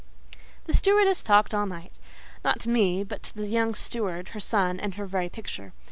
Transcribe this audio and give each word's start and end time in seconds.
The 0.65 0.73
stewardess 0.73 1.21
talked 1.21 1.53
all 1.53 1.67
night; 1.67 1.93
not 2.43 2.59
to 2.61 2.69
me 2.69 3.03
but 3.03 3.21
to 3.21 3.35
the 3.35 3.45
young 3.47 3.75
steward, 3.75 4.29
her 4.29 4.39
son 4.39 4.79
and 4.79 4.95
her 4.95 5.05
very 5.05 5.29
picture. 5.29 5.73